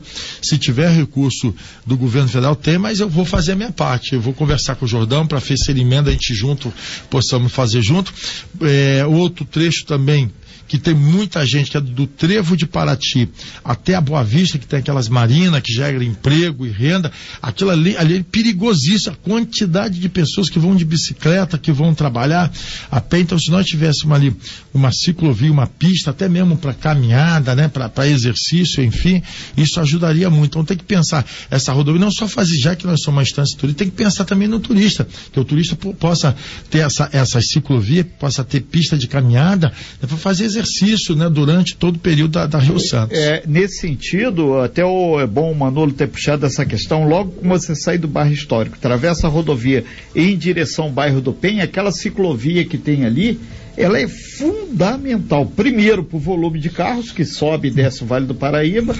se 0.41 0.57
tiver 0.57 0.89
recurso 0.89 1.53
do 1.85 1.97
governo 1.97 2.29
federal, 2.29 2.55
tem, 2.55 2.77
mas 2.77 2.99
eu 2.99 3.09
vou 3.09 3.25
fazer 3.25 3.53
a 3.53 3.55
minha 3.55 3.71
parte. 3.71 4.13
Eu 4.13 4.21
vou 4.21 4.33
conversar 4.33 4.75
com 4.75 4.85
o 4.85 4.87
Jordão 4.87 5.25
para 5.25 5.39
ver 5.39 5.57
se 5.57 5.71
ele 5.71 5.81
emenda 5.81 6.09
a 6.09 6.13
gente 6.13 6.33
junto 6.35 6.71
possamos 7.09 7.51
fazer 7.51 7.81
junto. 7.81 8.13
É, 8.61 9.05
outro 9.05 9.45
trecho 9.45 9.85
também 9.85 10.31
que 10.67 10.77
tem 10.77 10.93
muita 10.93 11.45
gente 11.45 11.71
que 11.71 11.77
é 11.77 11.81
do 11.81 12.07
Trevo 12.07 12.55
de 12.55 12.65
Paraty 12.65 13.29
até 13.63 13.95
a 13.95 14.01
Boa 14.01 14.23
Vista, 14.23 14.57
que 14.57 14.65
tem 14.65 14.79
aquelas 14.79 15.09
marinas 15.09 15.61
que 15.61 15.73
gera 15.73 16.03
emprego 16.03 16.65
e 16.65 16.69
renda, 16.69 17.11
aquilo 17.41 17.69
ali, 17.69 17.95
ali 17.97 18.17
é 18.17 18.23
perigosíssimo, 18.23 19.13
a 19.13 19.29
quantidade 19.29 19.99
de 19.99 20.09
pessoas 20.09 20.49
que 20.49 20.59
vão 20.59 20.75
de 20.75 20.85
bicicleta, 20.85 21.57
que 21.57 21.71
vão 21.71 21.93
trabalhar 21.93 22.51
a 22.89 23.01
pé. 23.01 23.19
Então, 23.19 23.37
se 23.37 23.51
nós 23.51 23.65
tivéssemos 23.65 24.15
ali 24.15 24.35
uma 24.73 24.91
ciclovia, 24.91 25.51
uma 25.51 25.67
pista, 25.67 26.11
até 26.11 26.29
mesmo 26.29 26.57
para 26.57 26.73
caminhada, 26.73 27.55
né, 27.55 27.67
para 27.67 28.07
exercício, 28.07 28.83
enfim, 28.83 29.21
isso 29.57 29.79
ajudaria 29.79 30.29
muito. 30.29 30.51
Então, 30.51 30.65
tem 30.65 30.77
que 30.77 30.83
pensar 30.83 31.25
essa 31.49 31.71
rodovia, 31.73 31.99
não 31.99 32.11
só 32.11 32.27
fazer, 32.27 32.57
já 32.57 32.75
que 32.75 32.85
nós 32.85 33.01
somos 33.01 33.17
uma 33.17 33.23
instância 33.23 33.57
turística, 33.57 33.83
tem 33.83 33.89
que 33.89 33.97
pensar 33.97 34.25
também 34.25 34.47
no 34.47 34.59
turista, 34.59 35.07
que 35.31 35.39
o 35.39 35.45
turista 35.45 35.75
possa 35.75 36.35
ter 36.69 36.79
essa, 36.79 37.09
essas 37.11 37.47
ciclovias, 37.47 38.05
possa 38.19 38.43
ter 38.43 38.61
pista 38.61 38.97
de 38.97 39.07
caminhada, 39.07 39.67
né, 40.01 40.07
para 40.07 40.17
fazer 40.17 40.40
exercício 40.43 41.15
né, 41.15 41.29
durante 41.29 41.75
todo 41.75 41.95
o 41.95 41.99
período 41.99 42.31
da, 42.31 42.47
da 42.47 42.59
Rio 42.59 42.79
Santos. 42.79 43.17
É, 43.17 43.43
nesse 43.47 43.79
sentido, 43.79 44.59
até 44.59 44.83
o, 44.83 45.19
é 45.19 45.27
bom 45.27 45.51
o 45.51 45.55
Manolo 45.55 45.91
ter 45.91 46.07
puxado 46.07 46.45
essa 46.45 46.65
questão, 46.65 47.07
logo 47.07 47.31
que 47.31 47.47
você 47.47 47.75
sai 47.75 47.97
do 47.97 48.07
bairro 48.07 48.33
histórico, 48.33 48.75
atravessa 48.75 49.27
a 49.27 49.29
rodovia 49.29 49.83
em 50.15 50.37
direção 50.37 50.85
ao 50.85 50.91
bairro 50.91 51.21
do 51.21 51.33
Penha, 51.33 51.63
aquela 51.63 51.91
ciclovia 51.91 52.65
que 52.65 52.77
tem 52.77 53.05
ali, 53.05 53.39
ela 53.77 53.99
é 53.99 54.07
fundamental. 54.07 55.45
Primeiro, 55.45 56.03
para 56.03 56.17
o 56.17 56.19
volume 56.19 56.59
de 56.59 56.69
carros 56.69 57.11
que 57.11 57.23
sobe 57.25 57.69
e 57.69 57.71
desce 57.71 58.03
o 58.03 58.05
Vale 58.05 58.25
do 58.25 58.35
Paraíba, 58.35 58.95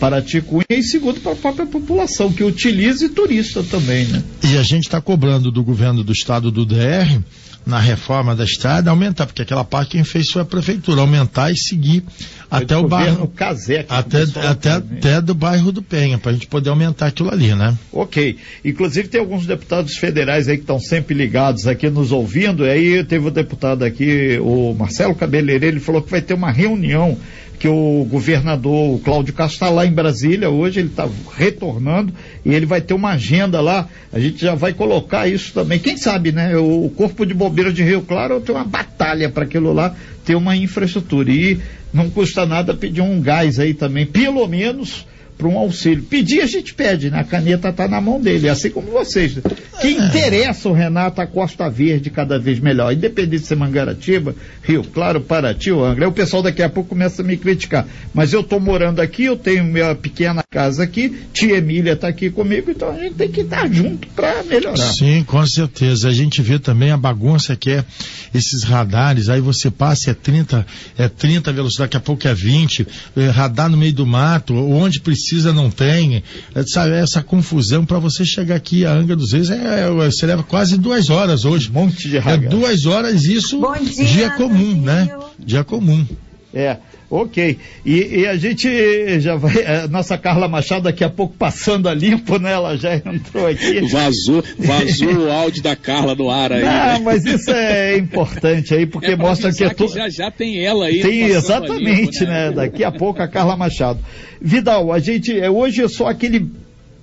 Paraty 0.00 0.40
Cunha, 0.40 0.64
e 0.70 0.82
segundo, 0.82 1.20
para 1.20 1.32
a 1.32 1.36
própria 1.36 1.66
população, 1.66 2.32
que 2.32 2.42
utiliza 2.42 3.04
e 3.04 3.08
turista 3.08 3.62
também, 3.62 4.06
né? 4.06 4.22
E 4.42 4.56
a 4.56 4.62
gente 4.62 4.84
está 4.84 5.00
cobrando 5.00 5.50
do 5.50 5.62
governo 5.62 6.02
do 6.02 6.12
estado 6.12 6.50
do 6.50 6.64
DR 6.64 7.20
na 7.66 7.78
reforma 7.78 8.34
da 8.34 8.44
estrada 8.44 8.90
aumentar, 8.90 9.26
porque 9.26 9.42
aquela 9.42 9.64
parte 9.64 9.92
quem 9.92 10.04
fez 10.04 10.30
foi 10.30 10.42
a 10.42 10.44
prefeitura, 10.44 11.00
aumentar 11.00 11.50
e 11.50 11.56
seguir 11.56 12.04
foi 12.08 12.62
até 12.62 12.76
o 12.76 12.86
bairro. 12.86 13.28
Casec, 13.28 13.86
até, 13.88 14.22
até, 14.22 14.70
até 14.70 15.20
do 15.20 15.34
bairro 15.34 15.72
do 15.72 15.82
Penha, 15.82 16.18
para 16.18 16.30
a 16.30 16.34
gente 16.34 16.46
poder 16.46 16.70
aumentar 16.70 17.06
aquilo 17.06 17.30
ali, 17.30 17.54
né? 17.54 17.74
Ok. 17.92 18.36
Inclusive 18.64 19.08
tem 19.08 19.20
alguns 19.20 19.46
deputados 19.46 19.96
federais 19.96 20.48
aí 20.48 20.56
que 20.56 20.62
estão 20.62 20.78
sempre 20.78 21.14
ligados 21.14 21.66
aqui 21.66 21.88
nos 21.88 22.12
ouvindo. 22.12 22.64
Aí 22.64 23.02
teve 23.04 23.28
o 23.28 23.30
deputado 23.30 23.84
aqui, 23.84 24.38
o 24.40 24.74
Marcelo 24.74 25.14
Cabeleireiro, 25.14 25.76
ele 25.76 25.84
falou 25.84 26.02
que 26.02 26.10
vai 26.10 26.22
ter 26.22 26.34
uma 26.34 26.50
reunião 26.50 27.18
que 27.58 27.68
o 27.68 28.06
governador 28.10 29.00
Cláudio 29.00 29.32
Castro 29.32 29.54
está 29.54 29.70
lá 29.70 29.86
em 29.86 29.92
Brasília 29.92 30.50
hoje, 30.50 30.80
ele 30.80 30.88
está 30.88 31.08
retornando 31.36 32.12
e 32.44 32.52
ele 32.52 32.66
vai 32.66 32.80
ter 32.80 32.94
uma 32.94 33.10
agenda 33.10 33.60
lá. 33.60 33.88
A 34.12 34.18
gente 34.18 34.40
já 34.40 34.54
vai 34.54 34.72
colocar 34.72 35.28
isso 35.28 35.52
também. 35.52 35.78
Quem 35.78 35.96
sabe, 35.96 36.32
né? 36.32 36.56
O 36.56 36.90
Corpo 36.94 37.24
de 37.24 37.32
Bombeiros 37.32 37.74
de 37.74 37.82
Rio 37.82 38.02
Claro 38.02 38.40
tem 38.40 38.54
uma 38.54 38.64
batalha 38.64 39.30
para 39.30 39.44
aquilo 39.44 39.72
lá 39.72 39.94
ter 40.24 40.34
uma 40.34 40.56
infraestrutura. 40.56 41.30
E 41.30 41.58
não 41.92 42.10
custa 42.10 42.44
nada 42.44 42.74
pedir 42.74 43.00
um 43.00 43.20
gás 43.20 43.58
aí 43.58 43.72
também, 43.72 44.04
pelo 44.04 44.46
menos 44.46 45.06
para 45.36 45.48
um 45.48 45.58
auxílio. 45.58 46.04
Pedir 46.04 46.40
a 46.40 46.46
gente 46.46 46.74
pede, 46.74 47.10
né? 47.10 47.20
A 47.20 47.24
caneta 47.24 47.68
está 47.68 47.88
na 47.88 48.00
mão 48.00 48.20
dele, 48.20 48.48
assim 48.48 48.70
como 48.70 48.90
vocês. 48.90 49.38
Que 49.80 49.88
interessa 49.88 50.68
o 50.68 50.72
Renato 50.72 51.20
a 51.20 51.26
Costa 51.26 51.68
Verde 51.68 52.10
cada 52.10 52.38
vez 52.38 52.60
melhor, 52.60 52.92
independente 52.92 53.42
de 53.42 53.46
ser 53.46 53.56
Mangaratiba, 53.56 54.34
Rio 54.62 54.84
Claro, 54.84 55.20
Paraty 55.20 55.72
ou 55.72 55.84
Angra. 55.84 56.08
O 56.08 56.12
pessoal 56.12 56.42
daqui 56.42 56.62
a 56.62 56.68
pouco 56.68 56.90
começa 56.90 57.22
a 57.22 57.24
me 57.24 57.36
criticar. 57.36 57.86
Mas 58.12 58.32
eu 58.32 58.40
estou 58.40 58.60
morando 58.60 59.00
aqui, 59.00 59.24
eu 59.24 59.36
tenho 59.36 59.64
minha 59.64 59.94
pequena 59.94 60.42
casa 60.48 60.84
aqui, 60.84 61.14
tia 61.32 61.56
Emília 61.56 61.94
está 61.94 62.08
aqui 62.08 62.30
comigo, 62.30 62.70
então 62.70 62.90
a 62.90 62.98
gente 62.98 63.14
tem 63.14 63.28
que 63.28 63.40
estar 63.40 63.70
junto 63.70 64.06
para 64.08 64.42
melhorar. 64.44 64.76
Sim, 64.76 65.24
com 65.24 65.44
certeza. 65.46 66.08
A 66.08 66.12
gente 66.12 66.40
vê 66.40 66.58
também 66.58 66.90
a 66.90 66.96
bagunça 66.96 67.56
que 67.56 67.70
é 67.70 67.84
esses 68.32 68.62
radares, 68.62 69.28
aí 69.28 69.40
você 69.40 69.70
passa 69.70 70.10
é 70.10 70.14
30, 70.14 70.66
é 70.96 71.08
30 71.08 71.52
velocidade, 71.52 71.88
daqui 71.88 71.96
a 71.96 72.00
pouco 72.00 72.26
é 72.26 72.34
20, 72.34 72.86
é 73.16 73.28
radar 73.28 73.68
no 73.68 73.76
meio 73.76 73.92
do 73.92 74.06
mato, 74.06 74.54
onde 74.54 75.00
precisa 75.00 75.23
precisa, 75.24 75.52
não 75.52 75.70
tem. 75.70 76.22
É, 76.54 76.62
sabe, 76.66 76.94
essa 76.94 77.22
confusão 77.22 77.84
para 77.84 77.98
você 77.98 78.24
chegar 78.24 78.56
aqui 78.56 78.84
a 78.84 78.92
Angra 78.92 79.16
dos 79.16 79.32
Reis, 79.32 79.50
é, 79.50 79.86
é, 79.86 79.90
você 79.90 80.26
leva 80.26 80.42
quase 80.42 80.76
duas 80.76 81.08
horas 81.08 81.44
hoje. 81.44 81.70
Um 81.70 81.72
monte 81.72 82.08
de 82.08 82.18
É 82.18 82.36
duas 82.36 82.84
horas, 82.84 83.24
isso 83.24 83.60
dia, 83.80 84.06
dia 84.06 84.30
comum, 84.30 84.80
né? 84.80 85.08
Dia 85.38 85.64
comum. 85.64 86.06
É, 86.52 86.76
ok. 87.22 87.58
E, 87.84 88.20
e, 88.20 88.26
a 88.26 88.36
gente 88.36 89.20
já 89.20 89.36
vai. 89.36 89.64
A 89.64 89.88
nossa 89.88 90.18
Carla 90.18 90.48
Machado 90.48 90.84
daqui 90.84 91.04
a 91.04 91.08
pouco 91.08 91.34
passando 91.36 91.88
a 91.88 91.94
limpo, 91.94 92.38
né? 92.38 92.52
Ela 92.52 92.76
já 92.76 92.96
entrou 92.96 93.46
aqui. 93.46 93.80
Vazou, 93.82 94.42
vazou 94.58 95.26
o 95.26 95.30
áudio 95.30 95.62
da 95.62 95.76
Carla 95.76 96.14
no 96.14 96.30
ar 96.30 96.52
aí. 96.52 96.62
Não, 96.62 96.70
né? 96.70 97.00
mas 97.04 97.24
isso 97.24 97.50
é 97.50 97.96
importante 97.96 98.74
aí, 98.74 98.86
porque 98.86 99.12
é 99.12 99.16
mostra 99.16 99.52
que 99.52 99.64
é 99.64 99.70
tudo. 99.70 99.94
Já, 99.94 100.08
já 100.08 100.30
tem 100.30 100.64
ela 100.64 100.86
aí. 100.86 101.00
Tem 101.00 101.22
exatamente, 101.24 102.20
limpo, 102.20 102.24
né? 102.24 102.50
né? 102.50 102.52
Daqui 102.52 102.82
a 102.82 102.90
pouco 102.90 103.22
a 103.22 103.28
Carla 103.28 103.56
Machado. 103.56 104.00
Vidal, 104.40 104.92
a 104.92 104.98
gente. 104.98 105.38
É, 105.38 105.50
hoje 105.50 105.82
é 105.82 105.88
só 105.88 106.08
aquele 106.08 106.50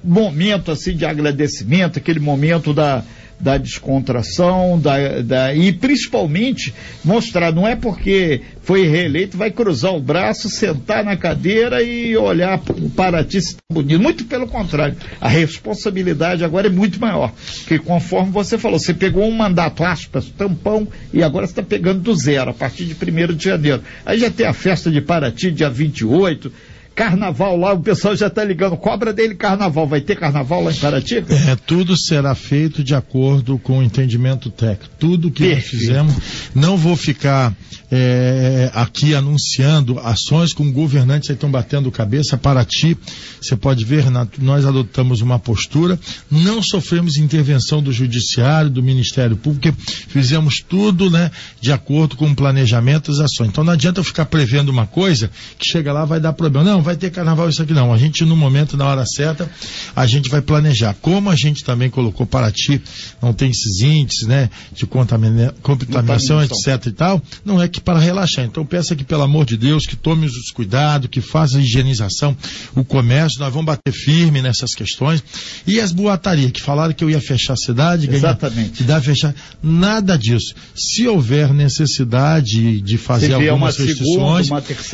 momento 0.03 0.71
assim 0.71 0.95
de 0.95 1.05
agradecimento, 1.05 1.97
aquele 1.97 2.19
momento 2.19 2.73
da 2.73 3.03
da 3.41 3.57
descontração 3.57 4.79
da, 4.79 5.21
da, 5.21 5.55
e 5.55 5.71
principalmente 5.71 6.73
mostrar, 7.03 7.51
não 7.51 7.67
é 7.67 7.75
porque 7.75 8.41
foi 8.61 8.87
reeleito, 8.87 9.37
vai 9.37 9.49
cruzar 9.49 9.93
o 9.93 9.99
braço, 9.99 10.49
sentar 10.49 11.03
na 11.03 11.17
cadeira 11.17 11.81
e 11.81 12.15
olhar 12.15 12.59
para 12.95 13.23
ti 13.23 13.41
se 13.41 13.55
tá 13.55 13.61
bonito. 13.71 13.99
Muito 13.99 14.25
pelo 14.25 14.47
contrário, 14.47 14.95
a 15.19 15.27
responsabilidade 15.27 16.43
agora 16.43 16.67
é 16.67 16.69
muito 16.69 16.99
maior. 16.99 17.33
Que 17.67 17.79
conforme 17.79 18.31
você 18.31 18.57
falou, 18.57 18.79
você 18.79 18.93
pegou 18.93 19.27
um 19.27 19.31
mandato, 19.31 19.83
aspas, 19.83 20.29
tampão, 20.29 20.87
e 21.11 21.23
agora 21.23 21.45
está 21.45 21.63
pegando 21.63 21.99
do 22.01 22.15
zero, 22.15 22.51
a 22.51 22.53
partir 22.53 22.85
de 22.85 22.93
1 22.93 23.33
de 23.33 23.43
janeiro. 23.43 23.81
Aí 24.05 24.19
já 24.19 24.29
tem 24.29 24.45
a 24.45 24.53
festa 24.53 24.91
de 24.91 25.01
Paraty, 25.01 25.51
dia 25.51 25.69
28 25.69 26.51
carnaval 26.95 27.57
lá, 27.57 27.73
o 27.73 27.79
pessoal 27.79 28.15
já 28.15 28.27
está 28.27 28.43
ligando, 28.43 28.77
cobra 28.77 29.13
dele 29.13 29.35
carnaval, 29.35 29.87
vai 29.87 30.01
ter 30.01 30.15
carnaval 30.15 30.63
lá 30.63 30.71
em 30.71 30.75
Paraty? 30.75 31.23
É, 31.47 31.55
tudo 31.55 31.95
será 31.97 32.35
feito 32.35 32.83
de 32.83 32.93
acordo 32.93 33.57
com 33.57 33.79
o 33.79 33.83
entendimento 33.83 34.49
técnico. 34.49 34.93
Tudo 34.99 35.31
que 35.31 35.43
Perfeito. 35.43 35.71
nós 35.73 35.81
fizemos, 35.81 36.15
não 36.53 36.77
vou 36.77 36.95
ficar 36.95 37.53
é, 37.91 38.71
aqui 38.73 39.13
anunciando 39.13 39.99
ações 39.99 40.53
com 40.53 40.71
governantes 40.71 41.27
que 41.27 41.33
estão 41.33 41.51
batendo 41.51 41.91
cabeça. 41.91 42.37
Paraty, 42.37 42.97
você 43.41 43.55
pode 43.55 43.83
ver, 43.83 44.05
nós 44.39 44.65
adotamos 44.65 45.21
uma 45.21 45.37
postura, 45.37 45.99
não 46.29 46.63
sofremos 46.63 47.17
intervenção 47.17 47.81
do 47.81 47.91
judiciário, 47.91 48.69
do 48.69 48.81
Ministério 48.81 49.35
Público, 49.35 49.75
fizemos 50.07 50.63
tudo, 50.67 51.09
né, 51.09 51.31
de 51.59 51.71
acordo 51.71 52.15
com 52.15 52.29
o 52.29 52.35
planejamento 52.35 53.11
das 53.11 53.19
ações. 53.19 53.49
Então 53.49 53.63
não 53.63 53.73
adianta 53.73 53.99
eu 53.99 54.03
ficar 54.03 54.25
prevendo 54.25 54.69
uma 54.69 54.87
coisa 54.87 55.29
que 55.57 55.65
chega 55.65 55.91
lá 55.91 56.05
vai 56.05 56.19
dar 56.19 56.33
problema. 56.33 56.69
Não, 56.69 56.80
vai 56.81 56.95
ter 56.95 57.11
carnaval 57.11 57.49
isso 57.49 57.61
aqui 57.61 57.73
não. 57.73 57.93
A 57.93 57.97
gente, 57.97 58.23
no 58.25 58.35
momento, 58.35 58.77
na 58.77 58.85
hora 58.85 59.05
certa, 59.05 59.49
a 59.95 60.05
gente 60.05 60.29
vai 60.29 60.41
planejar. 60.41 60.95
Como 61.01 61.29
a 61.29 61.35
gente 61.35 61.63
também 61.63 61.89
colocou 61.89 62.25
Paraty, 62.25 62.81
não 63.21 63.33
tem 63.33 63.49
esses 63.49 63.81
índices, 63.81 64.27
né, 64.27 64.49
de 64.73 64.85
contamina 64.85 65.53
contaminação, 65.61 66.41
etc 66.43 66.85
e 66.87 66.91
tal, 66.91 67.21
não 67.43 67.61
é 67.61 67.67
que 67.67 67.79
para 67.79 67.99
relaxar. 67.99 68.45
Então 68.45 68.65
peça 68.65 68.95
que, 68.95 69.03
pelo 69.03 69.23
amor 69.23 69.45
de 69.45 69.57
Deus, 69.57 69.85
que 69.85 69.95
tome 69.95 70.25
os 70.25 70.51
cuidados, 70.51 71.09
que 71.09 71.21
faça 71.21 71.57
a 71.57 71.61
higienização, 71.61 72.35
o 72.75 72.83
comércio, 72.83 73.39
nós 73.39 73.51
vamos 73.51 73.65
bater 73.65 73.91
firme 73.91 74.41
nessas 74.41 74.73
questões. 74.73 75.23
E 75.65 75.79
as 75.79 75.91
boatarias, 75.91 76.51
que 76.51 76.61
falaram 76.61 76.93
que 76.93 77.03
eu 77.03 77.09
ia 77.09 77.21
fechar 77.21 77.53
a 77.53 77.57
cidade, 77.57 78.09
Exatamente. 78.09 78.71
que 78.71 78.83
dá 78.83 79.01
fechar, 79.01 79.33
nada 79.61 80.17
disso. 80.17 80.53
Se 80.75 81.07
houver 81.07 81.53
necessidade 81.53 82.81
de 82.81 82.97
fazer 82.97 83.33
algumas 83.33 83.77
restrições, 83.77 84.49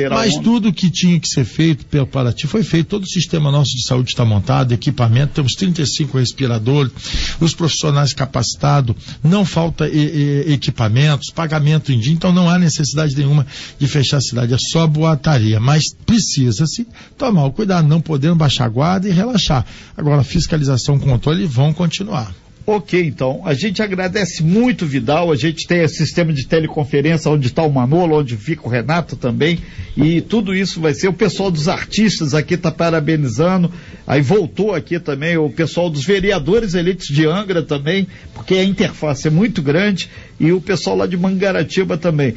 mas 0.10 0.34
onda. 0.34 0.44
tudo 0.44 0.74
que 0.74 0.90
tinha 0.90 1.20
que 1.20 1.28
ser 1.28 1.46
feito 1.46 1.77
feito 1.86 2.08
Paraty, 2.08 2.48
foi 2.48 2.64
feito, 2.64 2.88
todo 2.88 3.04
o 3.04 3.08
sistema 3.08 3.52
nosso 3.52 3.72
de 3.72 3.86
saúde 3.86 4.10
está 4.10 4.26
montado, 4.26 4.74
equipamento, 4.74 5.34
temos 5.34 5.54
35 5.54 6.18
respiradores, 6.18 6.92
os 7.40 7.54
profissionais 7.54 8.14
capacitados, 8.14 8.96
não 9.24 9.46
falta 9.46 9.88
e, 9.88 10.46
e, 10.48 10.54
equipamentos, 10.54 11.32
pagamento 11.32 11.92
em 11.92 12.00
dia, 12.00 12.14
então 12.14 12.32
não 12.32 12.50
há 12.50 12.58
necessidade 12.58 13.16
nenhuma 13.16 13.46
de 13.78 13.88
fechar 13.88 14.18
a 14.18 14.22
cidade, 14.22 14.54
é 14.54 14.58
só 14.58 14.88
boataria, 14.88 15.60
mas 15.60 15.94
precisa-se 16.06 16.88
tomar 17.18 17.46
o 17.46 17.52
cuidado, 17.52 17.88
não 17.88 18.02
podendo 18.02 18.36
baixar 18.36 18.66
a 18.66 18.70
guarda 18.70 19.08
e 19.08 19.12
relaxar. 19.12 19.66
Agora, 19.96 20.24
fiscalização, 20.24 21.00
controle 21.00 21.46
vão 21.46 21.74
continuar. 21.74 22.34
Ok, 22.70 23.02
então. 23.02 23.44
A 23.46 23.54
gente 23.54 23.82
agradece 23.82 24.44
muito, 24.44 24.86
Vidal. 24.86 25.32
A 25.32 25.38
gente 25.38 25.66
tem 25.66 25.84
esse 25.84 25.96
sistema 25.96 26.34
de 26.34 26.46
teleconferência 26.46 27.32
onde 27.32 27.48
está 27.48 27.64
o 27.64 27.72
Manolo, 27.72 28.20
onde 28.20 28.36
fica 28.36 28.68
o 28.68 28.70
Renato 28.70 29.16
também. 29.16 29.60
E 29.96 30.20
tudo 30.20 30.54
isso 30.54 30.82
vai 30.82 30.94
ser. 30.94 31.08
O 31.08 31.14
pessoal 31.14 31.50
dos 31.50 31.70
artistas 31.70 32.34
aqui 32.34 32.56
está 32.56 32.70
parabenizando. 32.70 33.72
Aí 34.06 34.22
voltou 34.22 34.76
aqui 34.76 35.00
também 35.00 35.38
o 35.38 35.50
pessoal 35.50 35.90
dos 35.90 36.04
vereadores 36.04 36.74
eleitos 36.74 37.08
de 37.08 37.26
Angra 37.26 37.64
também, 37.64 38.06
porque 38.34 38.56
a 38.56 38.64
interface 38.66 39.30
é 39.30 39.32
muito 39.32 39.62
grande. 39.62 40.10
E 40.38 40.52
o 40.52 40.60
pessoal 40.60 40.98
lá 40.98 41.08
de 41.08 41.16
Mangaratiba 41.16 41.98
também. 41.98 42.36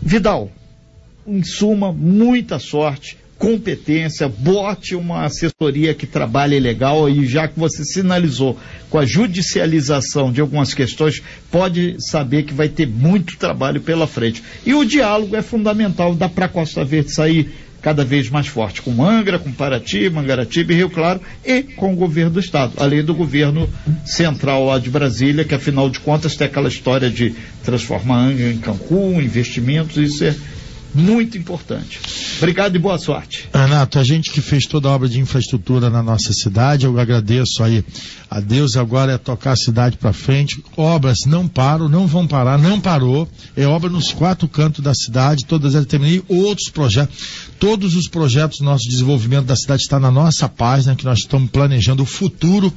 Vidal, 0.00 0.52
em 1.26 1.42
suma, 1.42 1.92
muita 1.92 2.60
sorte 2.60 3.16
competência, 3.40 4.28
bote 4.28 4.94
uma 4.94 5.24
assessoria 5.24 5.94
que 5.94 6.06
trabalhe 6.06 6.60
legal 6.60 7.08
e 7.08 7.26
já 7.26 7.48
que 7.48 7.58
você 7.58 7.82
sinalizou 7.82 8.58
com 8.90 8.98
a 8.98 9.06
judicialização 9.06 10.30
de 10.30 10.42
algumas 10.42 10.74
questões, 10.74 11.22
pode 11.50 11.96
saber 11.98 12.42
que 12.42 12.52
vai 12.52 12.68
ter 12.68 12.86
muito 12.86 13.38
trabalho 13.38 13.80
pela 13.80 14.06
frente. 14.06 14.42
E 14.64 14.74
o 14.74 14.84
diálogo 14.84 15.34
é 15.34 15.40
fundamental, 15.40 16.14
dá 16.14 16.28
para 16.28 16.48
Costa 16.48 16.84
Verde 16.84 17.12
sair 17.12 17.50
cada 17.80 18.04
vez 18.04 18.28
mais 18.28 18.46
forte, 18.46 18.82
com 18.82 19.02
Angra, 19.02 19.38
com 19.38 19.50
Paraty, 19.50 20.10
Mangaratiba 20.10 20.74
e 20.74 20.76
Rio 20.76 20.90
Claro, 20.90 21.22
e 21.42 21.62
com 21.62 21.94
o 21.94 21.96
governo 21.96 22.32
do 22.32 22.40
Estado, 22.40 22.74
além 22.76 23.02
do 23.02 23.14
governo 23.14 23.70
central 24.04 24.66
lá 24.66 24.78
de 24.78 24.90
Brasília, 24.90 25.46
que 25.46 25.54
afinal 25.54 25.88
de 25.88 25.98
contas 26.00 26.36
tem 26.36 26.46
aquela 26.46 26.68
história 26.68 27.08
de 27.08 27.34
transformar 27.64 28.18
Angra 28.18 28.52
em 28.52 28.58
Cancún, 28.58 29.22
investimentos, 29.22 29.96
isso 29.96 30.24
é 30.24 30.36
muito 30.94 31.38
importante. 31.38 32.00
Obrigado 32.40 32.74
e 32.74 32.78
boa 32.78 32.96
sorte. 32.96 33.50
Renato, 33.52 33.98
a 33.98 34.02
gente 34.02 34.30
que 34.30 34.40
fez 34.40 34.64
toda 34.64 34.88
a 34.88 34.92
obra 34.92 35.06
de 35.06 35.20
infraestrutura 35.20 35.90
na 35.90 36.02
nossa 36.02 36.32
cidade, 36.32 36.86
eu 36.86 36.98
agradeço 36.98 37.62
aí 37.62 37.84
a 38.30 38.40
Deus, 38.40 38.78
agora 38.78 39.12
é 39.12 39.18
tocar 39.18 39.52
a 39.52 39.56
cidade 39.56 39.98
para 39.98 40.10
frente. 40.14 40.64
Obras 40.74 41.26
não 41.26 41.46
param, 41.46 41.86
não 41.86 42.06
vão 42.06 42.26
parar, 42.26 42.56
não 42.56 42.80
parou. 42.80 43.28
É 43.54 43.66
obra 43.66 43.90
nos 43.90 44.10
quatro 44.10 44.48
cantos 44.48 44.82
da 44.82 44.94
cidade, 44.94 45.44
todas 45.44 45.74
elas 45.74 45.86
terminei, 45.86 46.22
outros 46.28 46.70
projetos. 46.70 47.14
Todos 47.58 47.94
os 47.94 48.08
projetos 48.08 48.60
do 48.60 48.64
nosso 48.64 48.88
desenvolvimento 48.88 49.44
da 49.44 49.54
cidade 49.54 49.82
está 49.82 50.00
na 50.00 50.10
nossa 50.10 50.48
página, 50.48 50.96
que 50.96 51.04
nós 51.04 51.18
estamos 51.18 51.50
planejando 51.50 52.04
o 52.04 52.06
futuro 52.06 52.72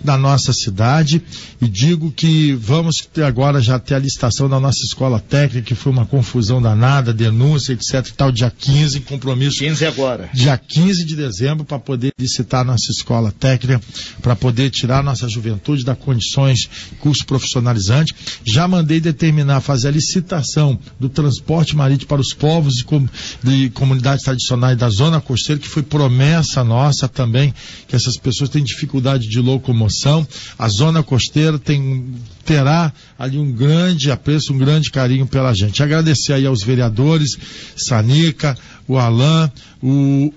da 0.00 0.16
nossa 0.16 0.52
cidade. 0.52 1.20
E 1.60 1.66
digo 1.66 2.12
que 2.12 2.52
vamos 2.52 2.98
ter 3.12 3.24
agora 3.24 3.60
já 3.60 3.80
ter 3.80 3.96
a 3.96 3.98
licitação 3.98 4.48
da 4.48 4.60
nossa 4.60 4.84
escola 4.84 5.18
técnica, 5.18 5.66
que 5.66 5.74
foi 5.74 5.90
uma 5.90 6.06
confusão 6.06 6.62
danada, 6.62 7.12
denúncia, 7.12 7.72
etc. 7.72 8.12
tal, 8.16 8.30
dia 8.30 8.52
15, 8.56 9.07
compromisso. 9.08 9.58
15 9.58 9.86
agora. 9.86 10.30
Dia 10.32 10.56
15 10.56 11.04
de 11.04 11.16
dezembro, 11.16 11.64
para 11.64 11.78
poder 11.78 12.12
licitar 12.18 12.64
nossa 12.64 12.90
escola 12.90 13.32
técnica, 13.32 13.80
para 14.20 14.36
poder 14.36 14.70
tirar 14.70 15.02
nossa 15.02 15.28
juventude 15.28 15.84
das 15.84 15.98
condições 15.98 16.68
curso 17.00 17.24
profissionalizante. 17.26 18.14
Já 18.44 18.68
mandei 18.68 19.00
determinar, 19.00 19.60
fazer 19.60 19.88
a 19.88 19.92
licitação 19.92 20.78
do 20.98 21.08
transporte 21.08 21.74
marítimo 21.74 22.08
para 22.08 22.20
os 22.20 22.32
povos 22.32 22.74
de, 22.74 22.84
com, 22.84 23.08
de 23.42 23.70
comunidades 23.70 24.24
tradicionais 24.24 24.76
da 24.76 24.88
zona 24.88 25.20
costeira, 25.20 25.60
que 25.60 25.68
foi 25.68 25.82
promessa 25.82 26.62
nossa 26.62 27.08
também, 27.08 27.54
que 27.86 27.96
essas 27.96 28.16
pessoas 28.16 28.50
têm 28.50 28.62
dificuldade 28.62 29.28
de 29.28 29.40
locomoção. 29.40 30.26
A 30.58 30.68
zona 30.68 31.02
costeira 31.02 31.58
tem, 31.58 32.06
terá 32.48 32.90
ali 33.18 33.36
um 33.36 33.52
grande 33.52 34.10
apreço, 34.10 34.54
um 34.54 34.58
grande 34.58 34.90
carinho 34.90 35.26
pela 35.26 35.52
gente. 35.52 35.82
Agradecer 35.82 36.32
aí 36.32 36.46
aos 36.46 36.62
vereadores, 36.62 37.36
Sanica, 37.76 38.56
o 38.88 38.96
Alain, 38.96 39.50
o, 39.82 40.32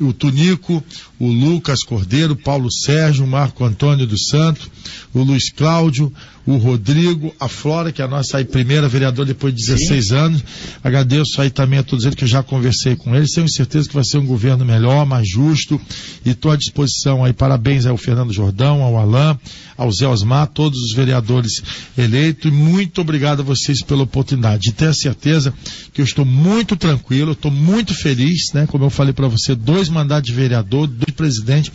o, 0.00 0.06
o 0.06 0.12
Tunico, 0.12 0.80
o 1.18 1.26
Lucas 1.26 1.82
Cordeiro, 1.82 2.36
Paulo 2.36 2.70
Sérgio, 2.70 3.26
Marco 3.26 3.64
Antônio 3.64 4.06
dos 4.06 4.28
Santos, 4.28 4.70
o 5.12 5.20
Luiz 5.20 5.50
Cláudio, 5.50 6.12
o 6.46 6.56
Rodrigo, 6.56 7.34
a 7.40 7.48
Flora, 7.48 7.90
que 7.90 8.02
é 8.02 8.04
a 8.04 8.08
nossa 8.08 8.38
aí, 8.38 8.44
primeira 8.44 8.88
vereadora 8.88 9.26
depois 9.26 9.54
de 9.54 9.64
16 9.64 10.08
Sim. 10.08 10.14
anos. 10.14 10.44
Agradeço 10.82 11.40
aí 11.40 11.50
também 11.50 11.78
a 11.78 11.82
todos 11.82 12.04
eles 12.04 12.14
que 12.14 12.24
eu 12.24 12.28
já 12.28 12.42
conversei 12.42 12.96
com 12.96 13.14
eles. 13.14 13.32
Tenho 13.32 13.48
certeza 13.48 13.88
que 13.88 13.94
vai 13.94 14.04
ser 14.04 14.18
um 14.18 14.26
governo 14.26 14.64
melhor, 14.64 15.06
mais 15.06 15.28
justo 15.28 15.80
e 16.24 16.30
estou 16.30 16.50
à 16.50 16.56
disposição 16.56 17.24
aí. 17.24 17.32
Parabéns 17.32 17.86
ao 17.86 17.96
Fernando 17.96 18.32
Jordão, 18.32 18.82
ao 18.82 18.96
Alain, 18.98 19.38
ao 19.76 19.90
Zé 19.90 20.06
Osmar, 20.06 20.46
todos 20.48 20.78
os 20.80 20.92
vereadores 20.92 21.62
eleitos 21.96 22.50
e 22.50 22.54
muito 22.54 23.00
obrigado 23.00 23.40
a 23.40 23.44
vocês 23.44 23.82
pela 23.82 24.02
oportunidade. 24.02 24.68
E 24.68 24.72
tenha 24.72 24.92
certeza 24.92 25.52
que 25.92 26.00
eu 26.00 26.04
estou 26.04 26.24
muito 26.24 26.76
tranquilo, 26.76 27.32
estou 27.32 27.50
muito 27.50 27.94
feliz, 27.94 28.52
né? 28.52 28.66
Como 28.66 28.84
eu 28.84 28.90
falei 28.90 29.12
para 29.12 29.28
você, 29.28 29.54
dois 29.54 29.88
mandatos 29.88 30.30
de 30.30 30.36
vereador, 30.36 30.86
dois 30.86 31.06
de 31.06 31.12
presidente, 31.12 31.72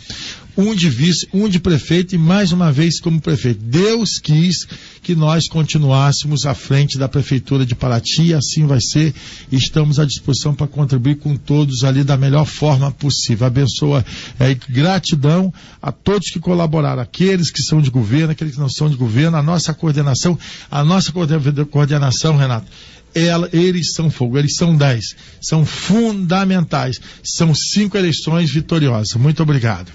um 0.60 0.74
de 0.74 0.90
vice, 0.90 1.26
um 1.32 1.48
de 1.48 1.58
prefeito 1.58 2.14
e 2.14 2.18
mais 2.18 2.52
uma 2.52 2.70
vez 2.70 3.00
como 3.00 3.20
prefeito. 3.20 3.60
Deus 3.62 4.18
quis 4.18 4.66
que 5.02 5.14
nós 5.14 5.48
continuássemos 5.48 6.44
à 6.44 6.54
frente 6.54 6.98
da 6.98 7.08
prefeitura 7.08 7.64
de 7.64 7.74
Paraty 7.74 8.24
e 8.24 8.34
assim 8.34 8.66
vai 8.66 8.80
ser. 8.80 9.14
Estamos 9.50 9.98
à 9.98 10.04
disposição 10.04 10.54
para 10.54 10.66
contribuir 10.66 11.16
com 11.16 11.34
todos 11.34 11.82
ali 11.82 12.04
da 12.04 12.16
melhor 12.16 12.44
forma 12.44 12.90
possível. 12.90 13.46
Abençoa, 13.46 14.04
é, 14.38 14.54
gratidão 14.68 15.52
a 15.80 15.90
todos 15.90 16.28
que 16.28 16.38
colaboraram, 16.38 17.02
aqueles 17.02 17.50
que 17.50 17.62
são 17.62 17.80
de 17.80 17.90
governo, 17.90 18.32
aqueles 18.32 18.54
que 18.54 18.60
não 18.60 18.68
são 18.68 18.90
de 18.90 18.96
governo, 18.96 19.38
a 19.38 19.42
nossa 19.42 19.72
coordenação, 19.72 20.38
a 20.70 20.84
nossa 20.84 21.10
coordenação, 21.10 22.36
Renato, 22.36 22.70
ela, 23.14 23.48
eles 23.52 23.92
são 23.94 24.10
fogo, 24.10 24.38
eles 24.38 24.54
são 24.56 24.76
dez, 24.76 25.16
são 25.40 25.64
fundamentais, 25.64 27.00
são 27.24 27.54
cinco 27.54 27.96
eleições 27.96 28.52
vitoriosas. 28.52 29.14
Muito 29.14 29.42
obrigado. 29.42 29.90